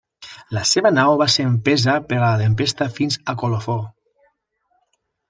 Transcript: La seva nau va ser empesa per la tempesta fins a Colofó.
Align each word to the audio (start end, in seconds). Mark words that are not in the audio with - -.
La 0.57 0.61
seva 0.67 0.91
nau 0.93 1.11
va 1.19 1.27
ser 1.33 1.43
empesa 1.49 1.93
per 2.07 2.17
la 2.23 2.29
tempesta 2.39 2.87
fins 2.97 3.19
a 3.35 3.37
Colofó. 3.43 3.77